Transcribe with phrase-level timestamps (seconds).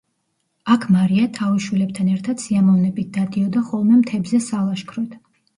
[0.75, 5.17] აქ მარია თავის შვილებთან ერთად სიამოვნებით დადიოდა ხოლმე მთებზე სალაშქროდ.